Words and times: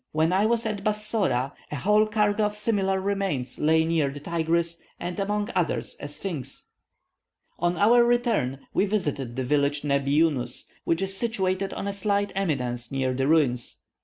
When 0.13 0.33
I 0.33 0.47
was 0.47 0.65
at 0.65 0.83
Bassora, 0.83 1.51
a 1.69 1.75
whole 1.75 2.07
cargo 2.07 2.45
of 2.45 2.55
similar 2.55 2.99
remains 2.99 3.59
lay 3.59 3.85
near 3.85 4.09
the 4.09 4.19
Tigris, 4.19 4.81
and 4.99 5.19
among 5.19 5.51
others 5.55 5.95
a 5.99 6.07
sphynx. 6.07 6.69
On 7.59 7.77
our 7.77 8.03
return 8.03 8.61
we 8.73 8.87
visited 8.87 9.35
the 9.35 9.43
village 9.43 9.83
Nebbi 9.83 10.09
Yunus, 10.09 10.65
which 10.85 11.03
is 11.03 11.15
situated 11.15 11.71
on 11.75 11.87
a 11.87 11.93
slight 11.93 12.31
eminence 12.35 12.91
near 12.91 13.13
the 13.13 13.27
ruins. 13.27 13.81